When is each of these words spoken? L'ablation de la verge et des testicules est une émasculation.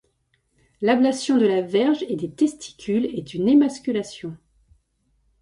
L'ablation 0.81 1.37
de 1.37 1.45
la 1.45 1.61
verge 1.61 2.03
et 2.09 2.15
des 2.15 2.31
testicules 2.31 3.05
est 3.15 3.35
une 3.35 3.47
émasculation. 3.47 4.35